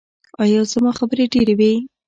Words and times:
ایا 0.43 0.61
زما 0.71 0.91
خبرې 0.99 1.23
ډیرې 1.33 1.53
وې؟ 1.59 1.71